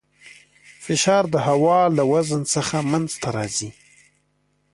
فشار 0.83 1.23
د 1.33 1.35
هوا 1.47 1.79
له 1.97 2.03
وزن 2.13 2.41
څخه 2.53 2.75
منځته 2.91 3.27
راځي. 3.37 3.69